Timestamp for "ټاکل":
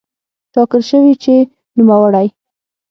0.53-0.81